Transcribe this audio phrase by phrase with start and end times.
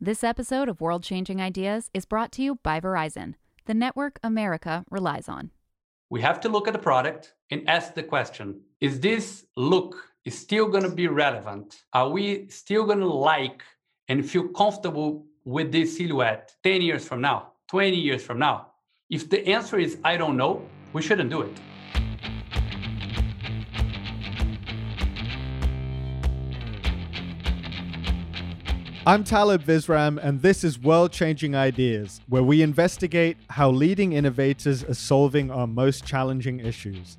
[0.00, 3.34] This episode of World Changing Ideas is brought to you by Verizon,
[3.64, 5.50] the network America relies on.
[6.08, 9.96] We have to look at the product and ask the question Is this look
[10.28, 11.82] still going to be relevant?
[11.92, 13.64] Are we still going to like
[14.06, 18.68] and feel comfortable with this silhouette 10 years from now, 20 years from now?
[19.10, 20.62] If the answer is I don't know,
[20.92, 21.58] we shouldn't do it.
[29.08, 34.84] I'm Talib Visram, and this is World Changing Ideas, where we investigate how leading innovators
[34.84, 37.16] are solving our most challenging issues.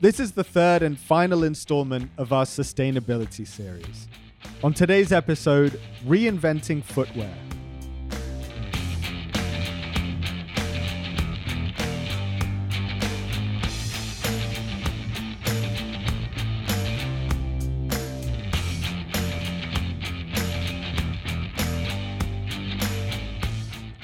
[0.00, 4.08] This is the third and final installment of our sustainability series.
[4.64, 7.32] On today's episode, Reinventing Footwear.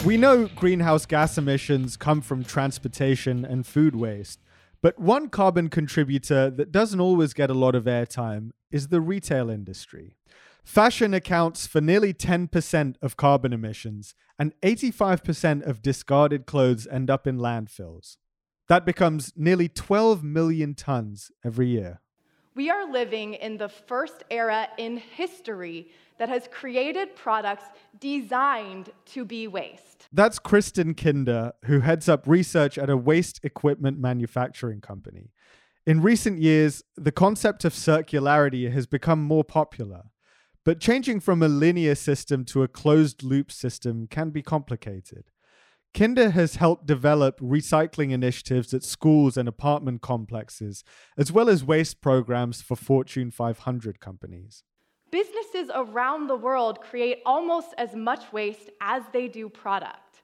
[0.05, 4.39] We know greenhouse gas emissions come from transportation and food waste,
[4.83, 9.49] but one carbon contributor that doesn't always get a lot of airtime is the retail
[9.49, 10.19] industry.
[10.63, 17.27] Fashion accounts for nearly 10% of carbon emissions, and 85% of discarded clothes end up
[17.27, 18.19] in landfills.
[18.69, 22.03] That becomes nearly 12 million tons every year.
[22.57, 27.65] We are living in the first era in history that has created products
[27.99, 30.07] designed to be waste.
[30.13, 35.33] That's Kristen Kinder, who heads up research at a waste equipment manufacturing company.
[35.85, 40.05] In recent years, the concept of circularity has become more popular.
[40.65, 45.25] But changing from a linear system to a closed loop system can be complicated.
[45.95, 50.83] Kinder has helped develop recycling initiatives at schools and apartment complexes,
[51.17, 54.65] as well as waste programs for Fortune 500 companies.
[55.13, 60.23] Businesses around the world create almost as much waste as they do product.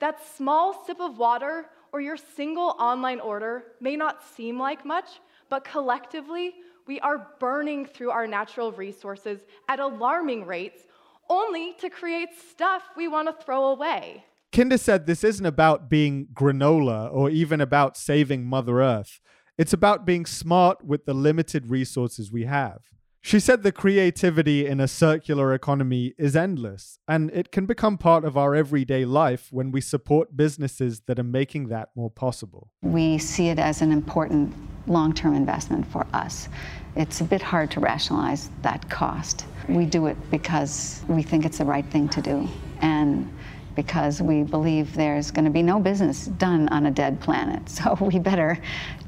[0.00, 5.08] That small sip of water or your single online order may not seem like much,
[5.48, 6.56] but collectively,
[6.86, 10.82] we are burning through our natural resources at alarming rates
[11.30, 14.24] only to create stuff we want to throw away.
[14.52, 19.20] Kinder said this isn't about being granola or even about saving Mother Earth.
[19.56, 22.80] It's about being smart with the limited resources we have.
[23.22, 28.24] She said the creativity in a circular economy is endless, and it can become part
[28.24, 32.70] of our everyday life when we support businesses that are making that more possible.
[32.82, 34.52] We see it as an important
[34.86, 36.48] long term investment for us.
[36.96, 39.44] It's a bit hard to rationalize that cost.
[39.68, 42.48] We do it because we think it's the right thing to do,
[42.80, 43.30] and
[43.74, 47.62] because we believe there's going to be no business done on a dead planet.
[47.80, 48.58] So we better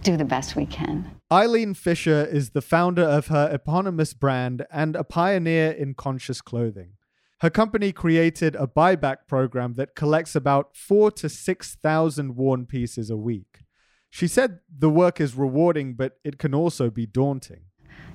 [0.03, 1.11] do the best we can.
[1.31, 6.93] Eileen Fisher is the founder of her eponymous brand and a pioneer in conscious clothing.
[7.41, 13.17] Her company created a buyback program that collects about four to 6,000 worn pieces a
[13.17, 13.65] week.
[14.11, 17.63] She said the work is rewarding, but it can also be daunting.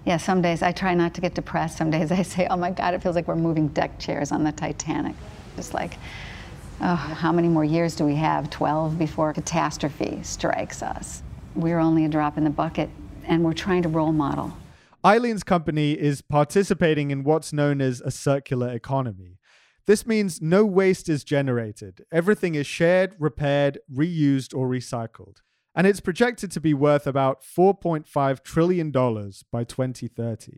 [0.06, 1.78] Yeah, some days I try not to get depressed.
[1.78, 4.44] Some days I say, oh my God, it feels like we're moving deck chairs on
[4.46, 5.16] the Titanic.
[5.58, 5.97] Just like,
[6.81, 8.49] oh, how many more years do we have?
[8.49, 11.23] 12 before catastrophe strikes us.
[11.55, 12.89] We're only a drop in the bucket
[13.25, 14.53] and we're trying to role model.
[15.05, 19.37] Eileen's company is participating in what's known as a circular economy.
[19.85, 22.03] This means no waste is generated.
[22.11, 25.37] Everything is shared, repaired, reused, or recycled.
[25.73, 30.57] And it's projected to be worth about $4.5 trillion by 2030.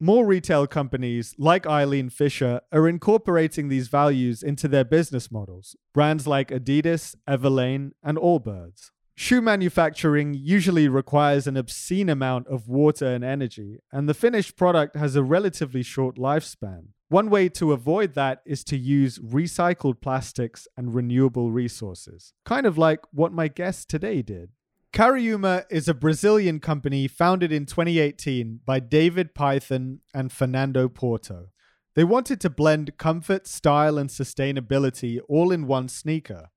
[0.00, 5.74] More retail companies, like Eileen Fisher, are incorporating these values into their business models.
[5.92, 8.92] Brands like Adidas, Everlane, and Allbirds.
[9.16, 14.94] Shoe manufacturing usually requires an obscene amount of water and energy, and the finished product
[14.94, 16.90] has a relatively short lifespan.
[17.08, 22.78] One way to avoid that is to use recycled plastics and renewable resources, kind of
[22.78, 24.50] like what my guest today did.
[24.92, 31.48] Cariúma is a Brazilian company founded in 2018 by David Python and Fernando Porto.
[31.94, 36.48] They wanted to blend comfort, style, and sustainability all in one sneaker.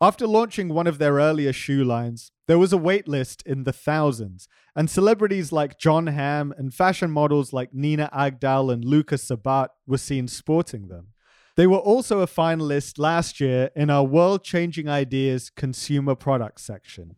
[0.00, 4.48] After launching one of their earlier shoe lines, there was a waitlist in the thousands,
[4.74, 9.96] and celebrities like Jon Hamm and fashion models like Nina Agdal and Lucas Sabbat were
[9.96, 11.12] seen sporting them.
[11.56, 17.16] They were also a finalist last year in our World Changing Ideas consumer products section.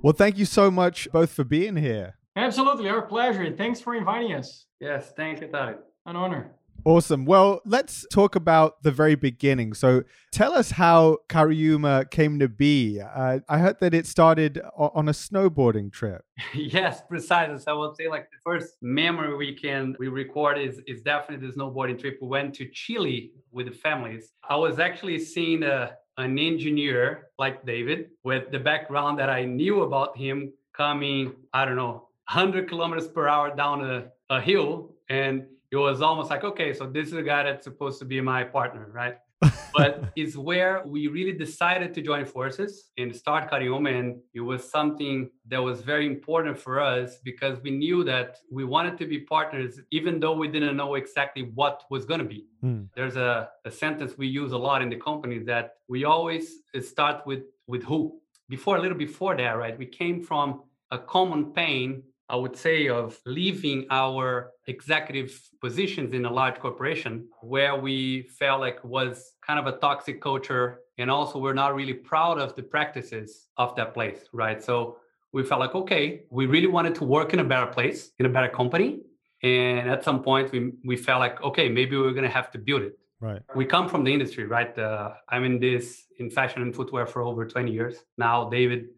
[0.00, 2.14] Well, thank you so much both for being here.
[2.36, 3.54] Absolutely, our pleasure.
[3.54, 4.64] Thanks for inviting us.
[4.80, 5.78] Yes, thank you, Tarek.
[6.06, 6.52] An honor.
[6.88, 7.26] Awesome.
[7.26, 9.74] Well, let's talk about the very beginning.
[9.74, 12.98] So, tell us how Cariuma came to be.
[12.98, 16.24] Uh, I heard that it started on a snowboarding trip.
[16.54, 17.58] yes, precisely.
[17.58, 21.46] So I would say, like the first memory we can we record is is definitely
[21.46, 22.16] the snowboarding trip.
[22.22, 24.32] We went to Chile with the families.
[24.48, 29.82] I was actually seeing a an engineer like David with the background that I knew
[29.82, 31.34] about him coming.
[31.52, 36.30] I don't know, 100 kilometers per hour down a, a hill and it was almost
[36.30, 39.16] like, okay, so this is a guy that's supposed to be my partner, right?
[39.76, 43.96] but it's where we really decided to join forces and start Cariuma.
[43.96, 48.64] And it was something that was very important for us because we knew that we
[48.64, 52.46] wanted to be partners, even though we didn't know exactly what was going to be.
[52.64, 52.88] Mm.
[52.96, 57.26] There's a, a sentence we use a lot in the company that we always start
[57.26, 58.20] with, with who.
[58.48, 59.78] Before, a little before that, right?
[59.78, 66.26] We came from a common pain I would say, of leaving our executive positions in
[66.26, 70.80] a large corporation where we felt like was kind of a toxic culture.
[70.98, 74.62] And also, we're not really proud of the practices of that place, right?
[74.62, 74.98] So
[75.32, 78.28] we felt like, okay, we really wanted to work in a better place, in a
[78.28, 79.00] better company.
[79.42, 82.58] And at some point, we, we felt like, okay, maybe we're going to have to
[82.58, 82.98] build it.
[83.20, 83.40] Right.
[83.54, 84.76] We come from the industry, right?
[84.78, 88.48] Uh, I'm in this in fashion and footwear for over 20 years now.
[88.48, 88.88] David,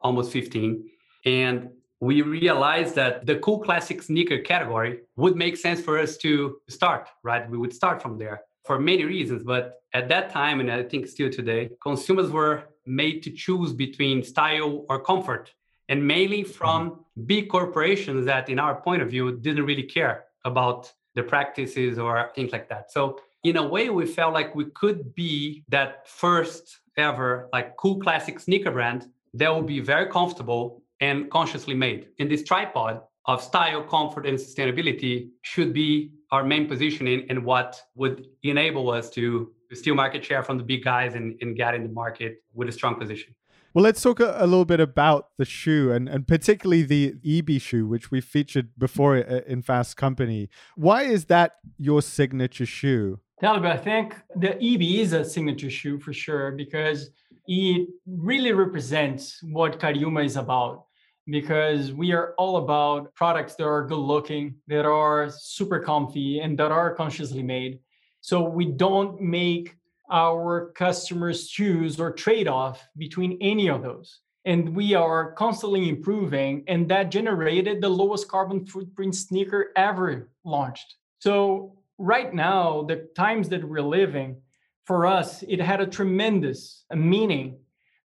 [0.00, 0.88] almost 15.
[1.24, 1.70] And
[2.00, 7.08] we realized that the cool classic sneaker category would make sense for us to start,
[7.22, 7.48] right?
[7.50, 9.42] We would start from there for many reasons.
[9.42, 14.22] But at that time, and I think still today, consumers were made to choose between
[14.22, 15.52] style or comfort,
[15.88, 17.22] and mainly from mm-hmm.
[17.24, 22.30] big corporations that, in our point of view, didn't really care about the practices or
[22.34, 22.92] things like that.
[22.92, 27.98] So, in a way, we felt like we could be that first ever, like cool
[28.00, 32.08] classic sneaker brand that would be very comfortable and consciously made.
[32.18, 37.80] And this tripod of style, comfort, and sustainability should be our main positioning and what
[37.94, 41.82] would enable us to steal market share from the big guys and, and get in
[41.82, 43.34] the market with a strong position.
[43.74, 47.58] Well, let's talk a, a, little bit about the shoe and, and particularly the IBI
[47.60, 50.48] shoe, which we featured before uh, in Fast Company.
[50.74, 53.20] Why is that your signature shoe?
[53.40, 57.10] Talib, I think the IBI is a signature shoe for sure because
[57.46, 60.86] it really represents what Cariuma is about
[61.30, 66.58] because we are all about products that are good looking, that are super comfy, and
[66.58, 67.80] that are consciously made.
[68.20, 69.76] So we don't make
[70.10, 74.20] our customers choose or trade off between any of those.
[74.44, 80.94] And we are constantly improving, and that generated the lowest carbon footprint sneaker ever launched.
[81.18, 84.40] So, right now, the times that we're living,
[84.88, 87.58] for us, it had a tremendous meaning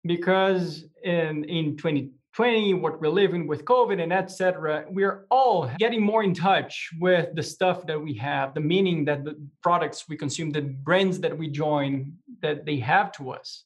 [0.05, 4.85] because in, in 20, 20, what we're living with COVID and etc.
[4.89, 9.23] We're all getting more in touch with the stuff that we have, the meaning that
[9.23, 13.65] the products we consume, the brands that we join, that they have to us.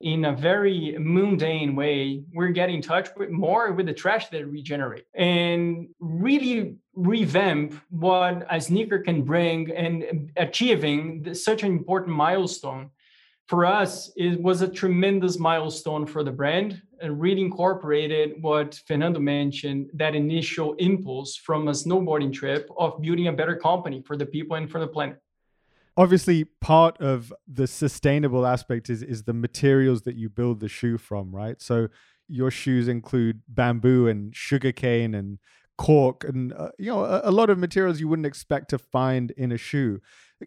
[0.00, 4.48] In a very mundane way, we're getting in touch with more with the trash that
[4.48, 12.16] we generate and really revamp what a sneaker can bring and achieving such an important
[12.16, 12.90] milestone
[13.48, 19.20] for us, it was a tremendous milestone for the brand and really incorporated what Fernando
[19.20, 24.26] mentioned that initial impulse from a snowboarding trip of building a better company for the
[24.26, 25.20] people and for the planet.
[25.96, 30.96] Obviously, part of the sustainable aspect is, is the materials that you build the shoe
[30.96, 31.60] from, right?
[31.60, 31.88] So,
[32.28, 35.38] your shoes include bamboo and sugarcane and
[35.78, 39.30] cork and uh, you know a, a, lot of materials you wouldn't expect to find
[39.32, 40.00] in a shoe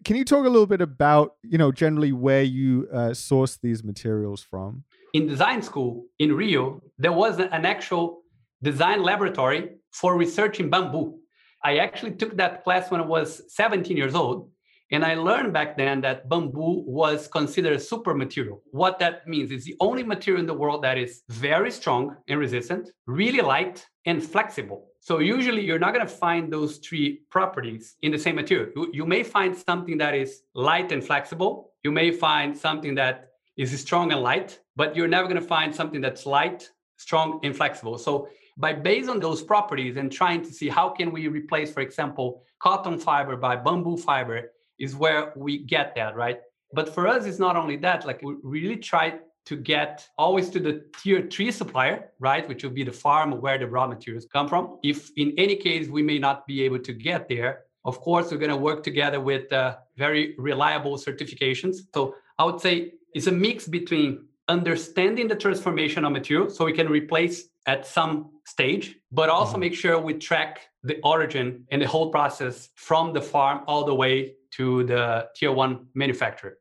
[0.04, 3.82] can you talk a little bit about you know generally where you uh, source these
[3.82, 8.22] materials from in design school in rio there was an actual
[8.62, 11.18] design laboratory for researching bamboo
[11.62, 14.48] i actually took that class when i was 17 years old
[14.92, 18.62] and I learned back then that bamboo was considered a super material.
[18.72, 22.38] What that means is the only material in the world that is very strong and
[22.38, 24.88] resistant, really light, and flexible.
[25.00, 28.68] So usually you're not going to find those three properties in the same material.
[28.76, 31.72] You, you may find something that is light and flexible.
[31.82, 35.74] You may find something that is strong and light, but you're never going to find
[35.74, 37.98] something that's light, strong, and flexible.
[37.98, 41.80] So by based on those properties and trying to see how can we replace, for
[41.80, 46.40] example, cotton fiber by bamboo fiber, is where we get that, right?
[46.72, 50.60] But for us, it's not only that, like we really try to get always to
[50.60, 52.48] the tier three supplier, right?
[52.48, 54.78] Which would be the farm where the raw materials come from.
[54.82, 58.38] If in any case we may not be able to get there, of course, we're
[58.38, 61.78] going to work together with uh, very reliable certifications.
[61.92, 66.72] So I would say it's a mix between understanding the transformation of material so we
[66.72, 69.60] can replace at some stage, but also mm-hmm.
[69.60, 73.94] make sure we track the origin and the whole process from the farm all the
[73.94, 76.58] way to the tier one manufacturer.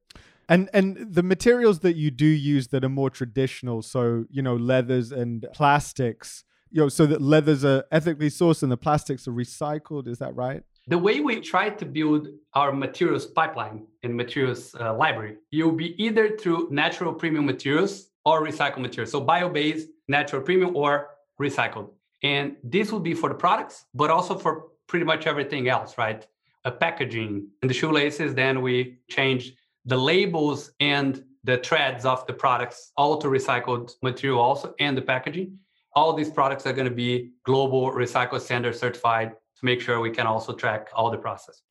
[0.47, 4.55] And and the materials that you do use that are more traditional, so you know
[4.55, 9.31] leathers and plastics, you know, so that leathers are ethically sourced and the plastics are
[9.31, 10.07] recycled.
[10.07, 10.63] Is that right?
[10.91, 15.95] The way we try to build our materials pipeline and materials uh, library, you'll be
[16.03, 19.11] either through natural premium materials or recycled materials.
[19.11, 21.91] So bio-based, natural premium, or recycled.
[22.23, 26.27] And this will be for the products, but also for pretty much everything else, right?
[26.65, 29.53] A packaging and the shoelaces, then we change
[29.85, 35.01] the labels and the threads of the products all to recycled material also and the
[35.01, 35.57] packaging.
[35.95, 39.31] All these products are going to be global recycle standard certified
[39.61, 41.61] to make sure we can also track all the process.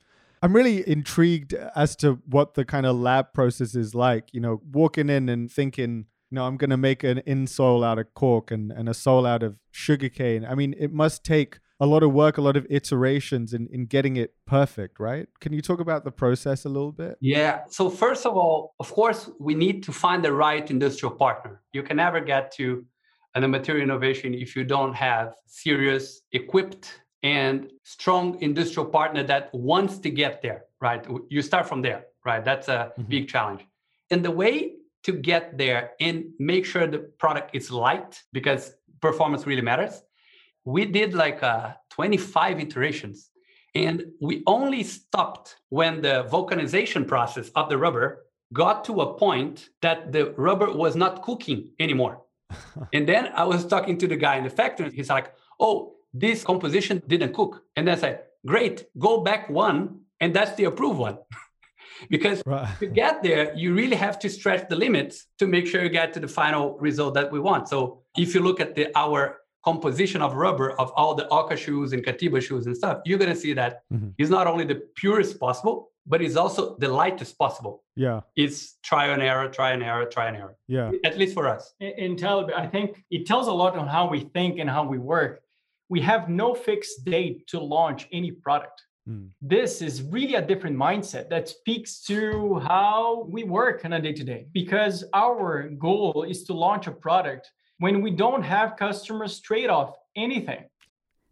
[0.42, 4.32] I'm really intrigued as to what the kind of lab process is like.
[4.32, 7.98] You know, walking in and thinking, you know, I'm going to make an insole out
[7.98, 10.46] of cork and, and a sole out of sugarcane.
[10.46, 13.86] I mean, it must take a lot of work, a lot of iterations in, in
[13.86, 15.28] getting it perfect, right?
[15.40, 17.16] Can you talk about the process a little bit?
[17.20, 17.62] Yeah.
[17.68, 21.60] So, first of all, of course, we need to find the right industrial partner.
[21.72, 22.84] You can never get to
[23.34, 29.54] uh, an material innovation if you don't have serious, equipped, and strong industrial partner that
[29.54, 31.04] wants to get there, right?
[31.28, 32.44] You start from there, right?
[32.44, 33.02] That's a mm-hmm.
[33.02, 33.66] big challenge.
[34.10, 39.46] And the way to get there and make sure the product is light because performance
[39.46, 40.02] really matters.
[40.64, 43.30] We did like uh, 25 iterations
[43.74, 49.68] and we only stopped when the vulcanization process of the rubber got to a point
[49.80, 52.22] that the rubber was not cooking anymore.
[52.92, 54.90] and then I was talking to the guy in the factory.
[54.92, 57.62] He's like, oh, this composition didn't cook.
[57.76, 60.00] And then I said, great, go back one.
[60.20, 61.18] And that's the approved one.
[62.10, 62.68] because right.
[62.78, 66.12] to get there, you really have to stretch the limits to make sure you get
[66.14, 67.68] to the final result that we want.
[67.68, 71.92] So if you look at the our composition of rubber of all the OCA shoes
[71.92, 74.08] and Catiba shoes and stuff, you're gonna see that mm-hmm.
[74.16, 77.84] it's not only the purest possible, but it's also the lightest possible.
[77.94, 78.20] Yeah.
[78.36, 80.56] It's try and error, try and error, try and error.
[80.66, 80.92] Yeah.
[81.04, 81.74] At least for us.
[81.80, 84.84] In, in Talib, I think it tells a lot on how we think and how
[84.84, 85.42] we work.
[85.90, 88.80] We have no fixed date to launch any product.
[89.08, 89.30] Mm.
[89.42, 94.12] This is really a different mindset that speaks to how we work on a day
[94.12, 99.40] to day because our goal is to launch a product when we don't have customers
[99.40, 100.64] trade off anything.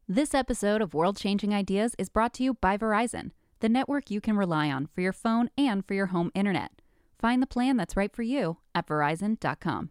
[0.09, 4.21] This episode of World Changing Ideas is brought to you by Verizon, the network you
[4.21, 6.83] can rely on for your phone and for your home internet.
[7.19, 9.91] Find the plan that's right for you at verizon.com.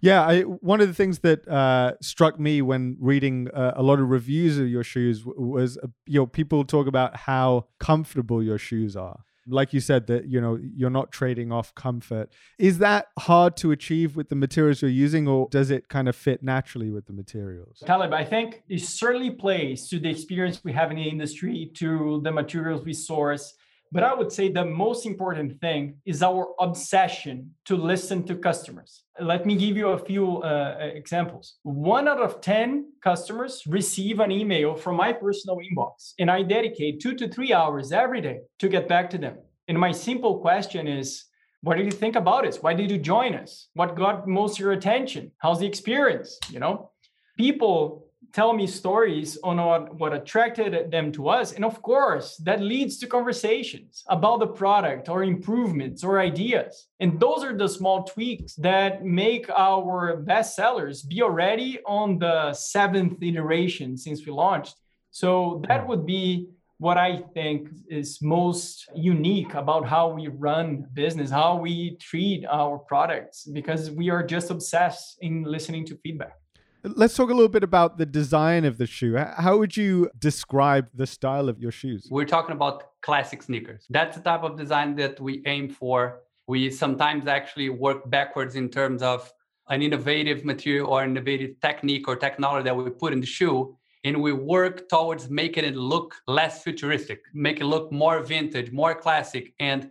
[0.00, 4.00] Yeah, I, one of the things that uh, struck me when reading uh, a lot
[4.00, 8.58] of reviews of your shoes was, uh, you know, people talk about how comfortable your
[8.58, 9.20] shoes are.
[9.46, 12.30] Like you said, that you know you're not trading off comfort.
[12.58, 16.14] Is that hard to achieve with the materials you're using, or does it kind of
[16.14, 17.82] fit naturally with the materials?
[17.84, 22.20] Talib, I think it certainly plays to the experience we have in the industry, to
[22.22, 23.54] the materials we source,
[23.92, 29.02] but I would say the most important thing is our obsession to listen to customers.
[29.20, 31.56] Let me give you a few uh, examples.
[31.62, 37.00] One out of 10 customers receive an email from my personal inbox, and I dedicate
[37.00, 39.38] two to three hours every day to get back to them.
[39.66, 41.24] And my simple question is,
[41.62, 42.62] what did you think about us?
[42.62, 43.68] Why did you join us?
[43.74, 45.32] What got most your attention?
[45.38, 46.38] How's the experience?
[46.48, 46.90] You know,
[47.36, 51.52] people tell me stories on what, what attracted them to us.
[51.52, 56.88] And of course, that leads to conversations about the product or improvements or ideas.
[57.00, 62.52] And those are the small tweaks that make our best sellers be already on the
[62.52, 64.76] seventh iteration since we launched.
[65.10, 71.30] So that would be what I think is most unique about how we run business,
[71.30, 76.39] how we treat our products, because we are just obsessed in listening to feedback.
[76.82, 79.16] Let's talk a little bit about the design of the shoe.
[79.16, 82.08] How would you describe the style of your shoes?
[82.10, 83.86] We're talking about classic sneakers.
[83.90, 86.20] That's the type of design that we aim for.
[86.46, 89.30] We sometimes actually work backwards in terms of
[89.68, 93.76] an innovative material or innovative technique or technology that we put in the shoe.
[94.04, 98.94] And we work towards making it look less futuristic, make it look more vintage, more
[98.94, 99.52] classic.
[99.60, 99.90] And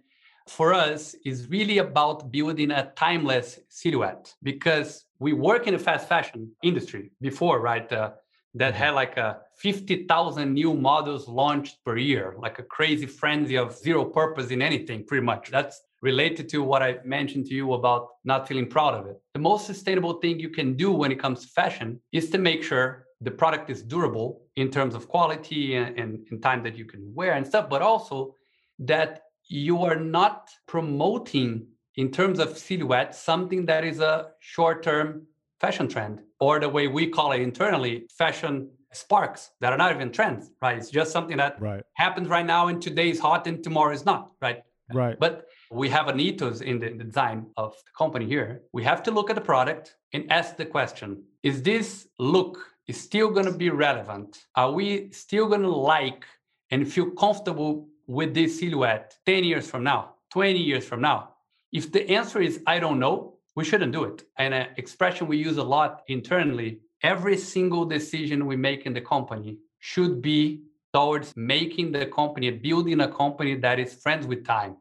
[0.50, 6.08] for us is really about building a timeless silhouette because we work in the fast
[6.08, 7.92] fashion industry before, right?
[7.92, 8.12] Uh,
[8.56, 13.78] that had like a 50,000 new models launched per year, like a crazy frenzy of
[13.78, 15.52] zero purpose in anything, pretty much.
[15.52, 19.22] That's related to what I mentioned to you about not feeling proud of it.
[19.34, 22.64] The most sustainable thing you can do when it comes to fashion is to make
[22.64, 26.86] sure the product is durable in terms of quality and, and, and time that you
[26.86, 28.34] can wear and stuff, but also
[28.80, 31.66] that you are not promoting
[31.96, 35.24] in terms of silhouette something that is a short-term
[35.60, 40.12] fashion trend or the way we call it internally fashion sparks that are not even
[40.12, 40.78] trends, right?
[40.78, 41.84] It's just something that right.
[41.94, 44.64] happens right now and today is hot and tomorrow is not, right?
[44.92, 45.20] Right.
[45.20, 48.64] But we have an ethos in the design of the company here.
[48.74, 53.00] We have to look at the product and ask the question, is this look is
[53.00, 54.46] still going to be relevant?
[54.56, 56.26] Are we still going to like
[56.72, 61.36] and feel comfortable with this silhouette 10 years from now, 20 years from now?
[61.72, 64.24] If the answer is I don't know, we shouldn't do it.
[64.38, 69.02] And an expression we use a lot internally every single decision we make in the
[69.02, 74.76] company should be towards making the company, building a company that is friends with time.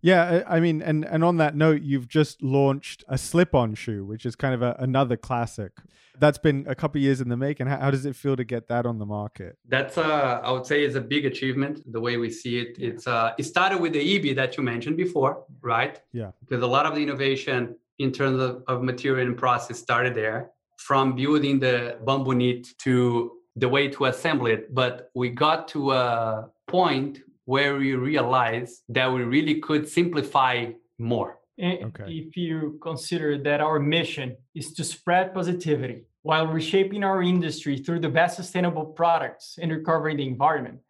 [0.00, 4.26] Yeah, I mean, and and on that note, you've just launched a slip-on shoe, which
[4.26, 5.72] is kind of a, another classic.
[6.18, 7.66] That's been a couple years in the making.
[7.66, 9.58] How, how, does it feel to get that on the market?
[9.68, 11.82] That's, uh, I would say, is a big achievement.
[11.92, 14.96] The way we see it, it's uh, it started with the IBI that you mentioned
[14.96, 16.00] before, right?
[16.12, 16.30] Yeah.
[16.40, 20.50] Because a lot of the innovation in terms of, of material and process started there,
[20.76, 24.74] from building the bamboo knit to the way to assemble it.
[24.74, 30.66] But we got to a point where we realize that we really could simplify
[30.98, 31.38] more.
[31.58, 32.04] Okay.
[32.08, 38.00] If you consider that our mission is to spread positivity while reshaping our industry through
[38.00, 40.80] the best sustainable products and recovering the environment,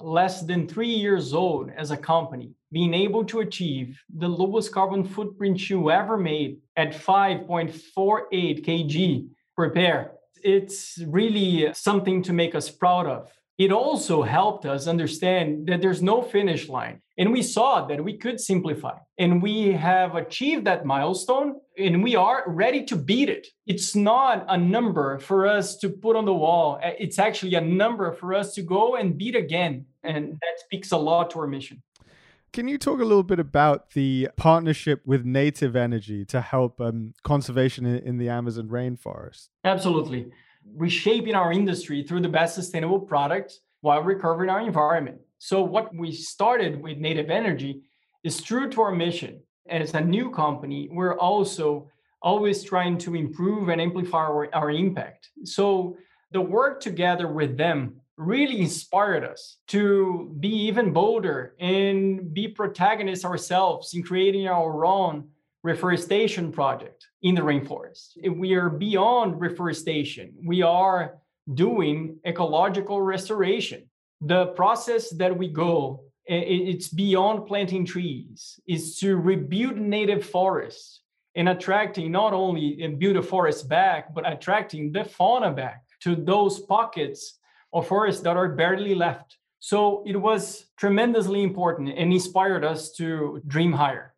[0.00, 5.04] less than three years old as a company, being able to achieve the lowest carbon
[5.04, 12.70] footprint shoe ever made at 5.48 kg per pair, it's really something to make us
[12.70, 17.00] proud of it also helped us understand that there's no finish line.
[17.16, 18.98] And we saw that we could simplify.
[19.18, 23.46] And we have achieved that milestone and we are ready to beat it.
[23.66, 28.12] It's not a number for us to put on the wall, it's actually a number
[28.12, 29.86] for us to go and beat again.
[30.02, 31.82] And that speaks a lot to our mission.
[32.52, 37.14] Can you talk a little bit about the partnership with Native Energy to help um,
[37.24, 39.48] conservation in, in the Amazon rainforest?
[39.64, 40.30] Absolutely
[40.76, 45.18] reshaping our industry through the best sustainable products while recovering our environment.
[45.38, 47.82] So, what we started with Native Energy
[48.22, 49.40] is true to our mission.
[49.68, 51.90] As a new company, we're also
[52.22, 55.28] always trying to improve and amplify our, our impact.
[55.44, 55.96] So,
[56.32, 63.24] the work together with them really inspired us to be even bolder and be protagonists
[63.24, 65.28] ourselves in creating our own
[65.64, 68.18] reforestation project in the rainforest.
[68.36, 70.34] We are beyond reforestation.
[70.44, 71.16] We are
[71.54, 73.90] doing ecological restoration.
[74.20, 81.00] The process that we go, it's beyond planting trees, is to rebuild native forests
[81.34, 86.14] and attracting not only and build a forest back, but attracting the fauna back to
[86.14, 87.38] those pockets
[87.72, 89.38] of forests that are barely left.
[89.60, 94.13] So it was tremendously important and inspired us to dream higher.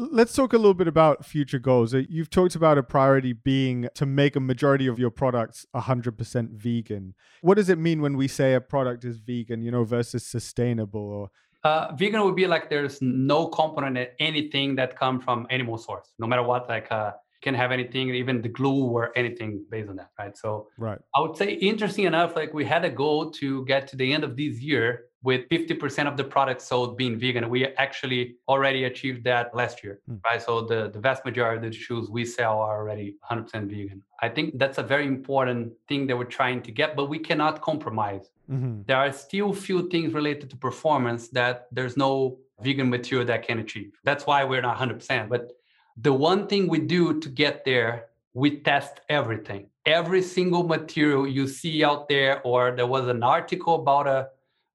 [0.00, 1.92] Let's talk a little bit about future goals.
[1.92, 6.50] Uh, you've talked about a priority being to make a majority of your products 100%
[6.50, 7.14] vegan.
[7.40, 11.00] What does it mean when we say a product is vegan, you know, versus sustainable
[11.00, 11.30] or
[11.64, 16.12] uh, vegan would be like there's no component in anything that come from animal source,
[16.20, 16.68] no matter what.
[16.68, 20.36] Like uh, can have anything, even the glue or anything based on that, right?
[20.36, 20.98] So, right.
[21.14, 24.22] I would say, interesting enough, like we had a goal to get to the end
[24.22, 27.48] of this year with 50% of the products sold being vegan.
[27.48, 30.22] We actually already achieved that last year, mm.
[30.24, 30.40] right?
[30.40, 34.02] So the, the vast majority of the shoes we sell are already 100% vegan.
[34.22, 37.62] I think that's a very important thing that we're trying to get, but we cannot
[37.62, 38.30] compromise.
[38.50, 38.82] Mm-hmm.
[38.86, 43.58] There are still few things related to performance that there's no vegan material that can
[43.58, 43.98] achieve.
[44.04, 45.28] That's why we're not 100%.
[45.28, 45.52] But
[45.96, 49.68] the one thing we do to get there, we test everything.
[49.84, 54.28] Every single material you see out there, or there was an article about a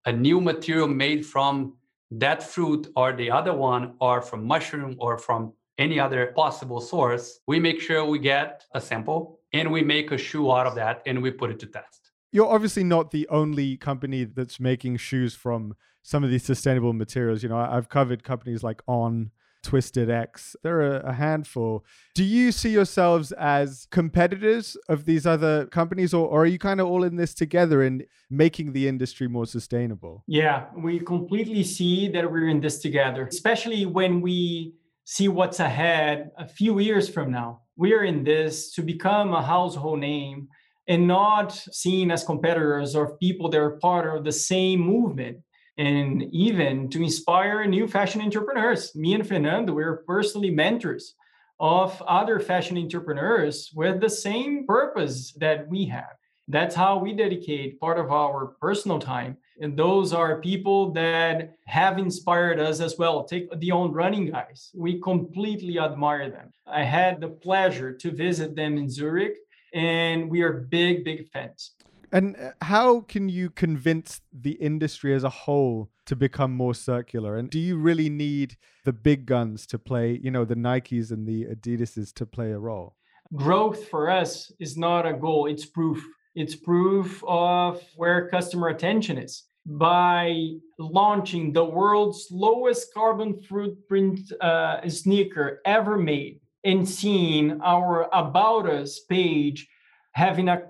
[0.05, 1.73] a new material made from
[2.11, 7.39] that fruit or the other one or from mushroom or from any other possible source,
[7.47, 11.01] we make sure we get a sample and we make a shoe out of that
[11.05, 12.11] and we put it to test.
[12.31, 17.43] You're obviously not the only company that's making shoes from some of these sustainable materials.
[17.43, 19.31] You know, I've covered companies like On,
[19.63, 20.55] Twisted X.
[20.61, 21.83] There are a handful.
[22.13, 26.79] Do you see yourselves as competitors of these other companies, or, or are you kind
[26.79, 30.23] of all in this together in making the industry more sustainable?
[30.27, 36.31] Yeah, we completely see that we're in this together, especially when we see what's ahead
[36.37, 37.61] a few years from now.
[37.75, 40.49] We are in this to become a household name
[40.87, 45.37] and not seen as competitors or people that are part of the same movement
[45.77, 48.95] and even to inspire new fashion entrepreneurs.
[48.95, 51.15] Me and Fernando, we're personally mentors
[51.59, 56.15] of other fashion entrepreneurs with the same purpose that we have.
[56.47, 59.37] That's how we dedicate part of our personal time.
[59.61, 63.23] And those are people that have inspired us as well.
[63.23, 64.71] Take the On Running guys.
[64.75, 66.51] We completely admire them.
[66.67, 69.37] I had the pleasure to visit them in Zurich,
[69.73, 71.72] and we are big, big fans
[72.13, 77.35] And uh, how can you convince the industry as a whole to become more circular?
[77.35, 81.27] And do you really need the big guns to play, you know, the Nikes and
[81.27, 82.95] the Adidases to play a role?
[83.35, 86.05] Growth for us is not a goal, it's proof.
[86.35, 89.43] It's proof of where customer attention is.
[89.65, 98.69] By launching the world's lowest carbon footprint uh, sneaker ever made and seeing our About
[98.69, 99.67] Us page
[100.13, 100.63] having a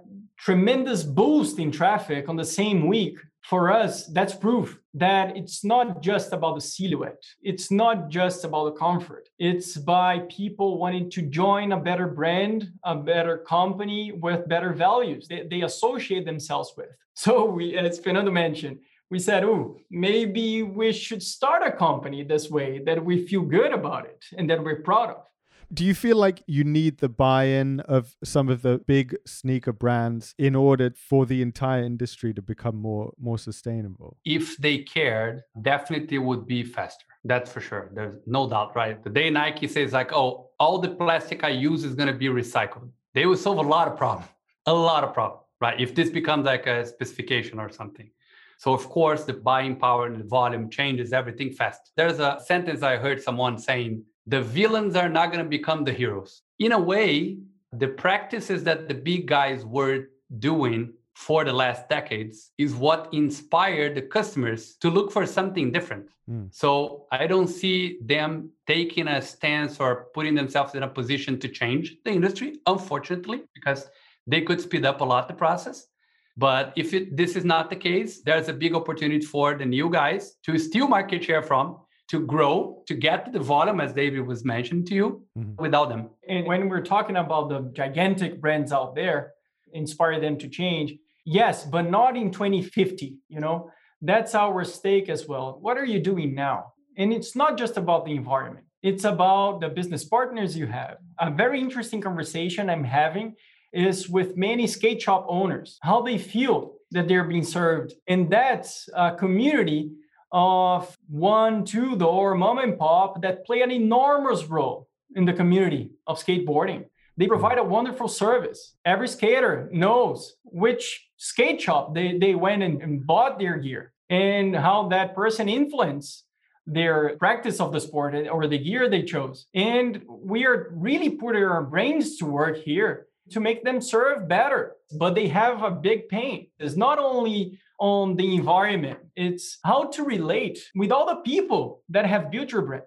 [0.43, 6.01] tremendous boost in traffic on the same week for us that's proof that it's not
[6.01, 7.23] just about the silhouette.
[7.41, 9.29] It's not just about the comfort.
[9.39, 15.27] It's by people wanting to join a better brand a better company with better values
[15.29, 16.89] they, they associate themselves with.
[17.15, 18.79] So we as fernando mentioned
[19.11, 23.71] we said oh maybe we should start a company this way that we feel good
[23.71, 25.21] about it and that we're proud of
[25.71, 30.33] do you feel like you need the buy-in of some of the big sneaker brands
[30.37, 34.17] in order for the entire industry to become more more sustainable?
[34.25, 37.05] If they cared, definitely would be faster.
[37.23, 37.89] That's for sure.
[37.93, 39.01] There's no doubt, right?
[39.03, 42.27] The day Nike says like, "Oh, all the plastic I use is going to be
[42.27, 44.29] recycled," they will solve a lot of problems.
[44.65, 45.79] A lot of problems, right?
[45.79, 48.09] If this becomes like a specification or something.
[48.57, 51.91] So of course, the buying power and the volume changes everything fast.
[51.97, 55.93] There's a sentence I heard someone saying the villains are not going to become the
[55.93, 56.41] heroes.
[56.59, 57.37] In a way,
[57.71, 60.09] the practices that the big guys were
[60.39, 66.09] doing for the last decades is what inspired the customers to look for something different.
[66.29, 66.53] Mm.
[66.53, 71.47] So I don't see them taking a stance or putting themselves in a position to
[71.47, 73.89] change the industry, unfortunately, because
[74.25, 75.87] they could speed up a lot the process.
[76.35, 79.89] But if it, this is not the case, there's a big opportunity for the new
[79.89, 81.77] guys to steal market share from
[82.13, 85.55] to grow, to get to the volume, as David was mentioning to you, mm-hmm.
[85.57, 86.11] without them.
[86.29, 89.33] And when we're talking about the gigantic brands out there,
[89.73, 90.93] inspire them to change,
[91.25, 93.17] yes, but not in 2050.
[93.29, 95.57] You know, that's our stake as well.
[95.59, 96.73] What are you doing now?
[96.99, 100.97] And it's not just about the environment, it's about the business partners you have.
[101.17, 103.33] A very interesting conversation I'm having
[103.73, 107.93] is with many skate shop owners, how they feel that they're being served.
[108.07, 109.89] And that's a community
[110.33, 115.91] of one, two door mom and pop that play an enormous role in the community
[116.07, 116.85] of skateboarding.
[117.15, 117.31] They hmm.
[117.31, 118.75] provide a wonderful service.
[118.83, 124.55] Every skater knows which skate shop they, they went and, and bought their gear and
[124.55, 126.25] how that person influenced
[126.65, 129.47] their practice of the sport or the gear they chose.
[129.53, 134.75] And we are really putting our brains to work here to make them serve better.
[134.97, 136.47] But they have a big pain.
[136.59, 138.99] It's not only on the environment.
[139.15, 142.83] It's how to relate with all the people that have built your brand.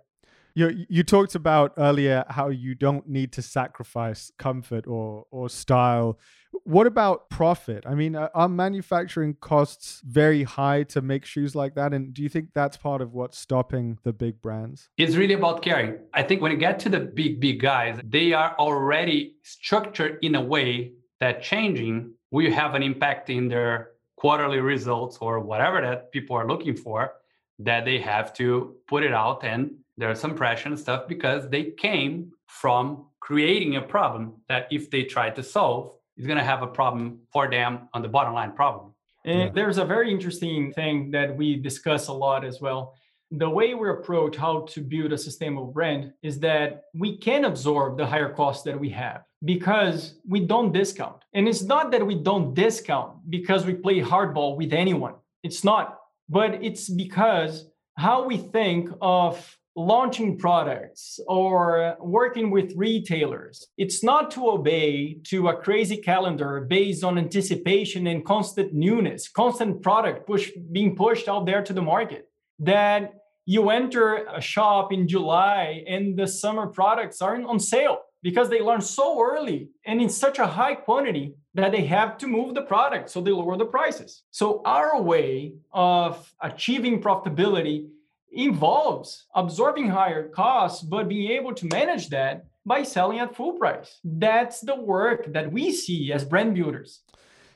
[0.57, 6.19] You, you talked about earlier how you don't need to sacrifice comfort or, or style.
[6.65, 7.85] What about profit?
[7.87, 11.93] I mean, are manufacturing costs very high to make shoes like that?
[11.93, 14.89] And do you think that's part of what's stopping the big brands?
[14.97, 15.99] It's really about caring.
[16.15, 20.37] I think when you get to the big, big guys, they are already structured in
[20.37, 23.91] a way that changing will have an impact in their
[24.27, 27.13] quarterly results or whatever that people are looking for
[27.61, 29.45] that they have to put it out.
[29.45, 34.91] And there's some pressure and stuff because they came from creating a problem that if
[34.91, 38.35] they try to solve is going to have a problem for them on the bottom
[38.35, 38.93] line problem
[39.27, 39.51] and yeah.
[39.57, 42.95] there's a very interesting thing that we discuss a lot as well
[43.31, 47.97] the way we approach how to build a sustainable brand is that we can absorb
[47.97, 51.25] the higher costs that we have because we don't discount.
[51.35, 55.15] And it's not that we don't discount because we play hardball with anyone.
[55.43, 55.99] It's not.
[56.29, 64.31] But it's because how we think of launching products or working with retailers it's not
[64.31, 70.51] to obey to a crazy calendar based on anticipation and constant newness constant product push
[70.73, 72.26] being pushed out there to the market
[72.59, 73.15] that
[73.45, 78.61] you enter a shop in July and the summer products aren't on sale because they
[78.61, 82.63] learn so early and in such a high quantity that they have to move the
[82.63, 84.25] product so they lower the prices.
[84.33, 87.89] So our way of achieving profitability
[88.33, 94.01] involves absorbing higher costs but being able to manage that by selling at full price.
[94.03, 97.03] That's the work that we see as brand builders.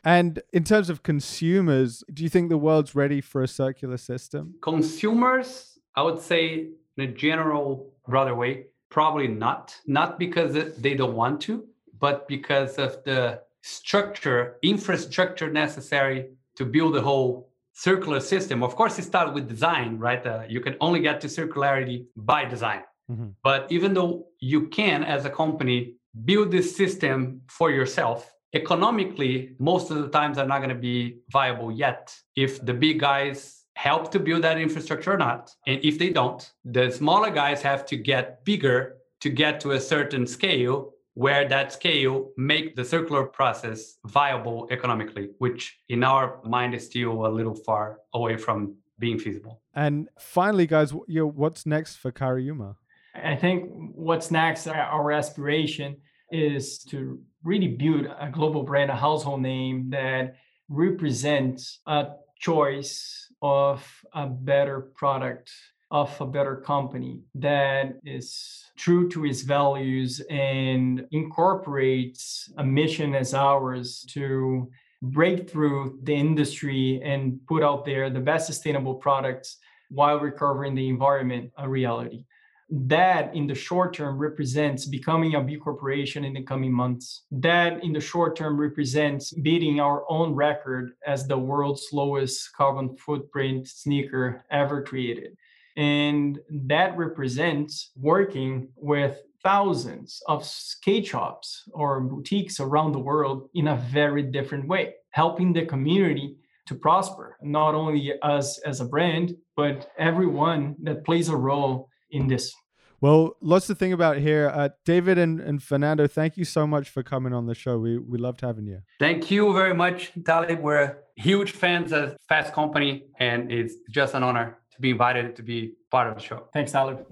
[0.04, 4.54] And in terms of consumers, do you think the world's ready for a circular system?
[4.62, 9.76] Consumers, I would say, in a general, broader way, probably not.
[9.86, 11.64] Not because they don't want to,
[11.98, 18.62] but because of the structure, infrastructure necessary to build a whole circular system.
[18.62, 20.24] Of course, it starts with design, right?
[20.26, 22.82] Uh, you can only get to circularity by design.
[23.10, 23.28] Mm-hmm.
[23.42, 29.90] But even though you can, as a company, build this system for yourself, economically, most
[29.90, 34.10] of the times are not going to be viable yet if the big guys help
[34.10, 35.50] to build that infrastructure or not.
[35.66, 39.80] And if they don't, the smaller guys have to get bigger to get to a
[39.80, 46.74] certain scale where that scale make the circular process viable economically, which in our mind
[46.74, 49.60] is still a little far away from being feasible.
[49.74, 52.76] And finally, guys, you know, what's next for Cariuma?
[53.14, 55.96] I think what's next, our aspiration
[56.30, 60.36] is to really build a global brand, a household name that
[60.68, 65.50] represents a choice of a better product,
[65.90, 73.34] of a better company that is true to its values and incorporates a mission as
[73.34, 74.70] ours to
[75.02, 79.56] break through the industry and put out there the best sustainable products
[79.88, 82.24] while recovering the environment a reality
[82.70, 87.24] that in the short term represents becoming a B corporation in the coming months.
[87.30, 92.96] That in the short term represents beating our own record as the world's lowest carbon
[92.96, 95.36] footprint sneaker ever created.
[95.76, 103.68] And that represents working with thousands of skate shops or boutiques around the world in
[103.68, 109.34] a very different way, helping the community to prosper, not only us as a brand,
[109.56, 112.54] but everyone that plays a role in this.
[113.00, 114.50] Well, lots to think about here.
[114.52, 117.78] Uh, David and, and Fernando, thank you so much for coming on the show.
[117.78, 118.82] We, we loved having you.
[118.98, 120.60] Thank you very much, Talib.
[120.60, 125.42] We're huge fans of Fast Company, and it's just an honor to be invited to
[125.42, 126.48] be part of the show.
[126.52, 127.06] Thanks, Talib.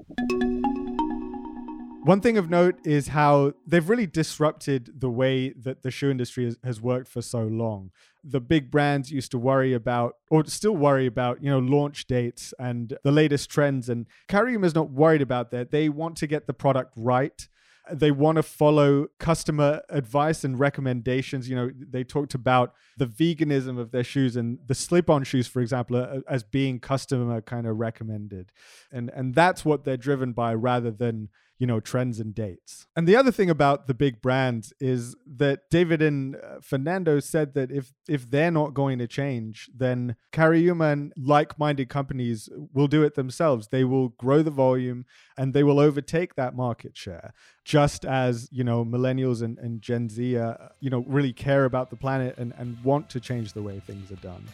[2.05, 6.57] One thing of note is how they've really disrupted the way that the shoe industry
[6.65, 7.91] has, worked for so long.
[8.25, 12.55] The big brands used to worry about, or still worry about, you know, launch dates
[12.59, 13.89] and the latest trends.
[13.89, 15.71] And Cariuma is not worried about that.
[15.71, 17.47] They want to get the product right.
[17.91, 21.49] They want to follow customer advice and recommendations.
[21.49, 25.61] You know, they talked about the veganism of their shoes and the slip-on shoes, for
[25.61, 28.53] example, as being customer kind of recommended,
[28.93, 32.87] and and that's what they're driven by rather than you know trends and dates.
[32.97, 37.55] And the other thing about the big brands is that david and uh, fernando said
[37.55, 43.03] that if if they're not going to change then cariuma and like-minded companies will do
[43.03, 43.69] it themselves.
[43.69, 45.05] They will grow the volume
[45.37, 47.33] and they will overtake that market share.
[47.65, 51.91] Just as you know millennials and, and gen z uh, you know really care about
[51.91, 54.45] the planet and, and want to change the way things are done.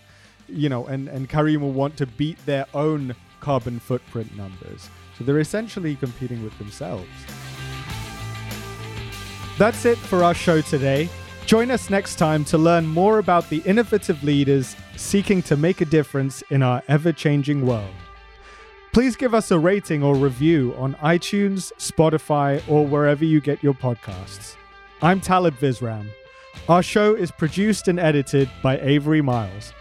[0.49, 3.15] You know and and cariuma want to beat their own
[3.45, 7.07] carbon footprint numbers so they're essentially competing with themselves.
[9.59, 11.09] That's it for our show today.
[11.47, 15.85] Join us next time to learn more about the innovative leaders seeking to make a
[15.85, 17.95] difference in our ever changing world.
[18.93, 23.75] Please give us a rating or review on iTunes, Spotify, or wherever you get your
[23.75, 24.57] podcasts.
[25.03, 26.09] I'm Talib Visram.
[26.69, 29.73] Our show is produced and edited by Avery Miles.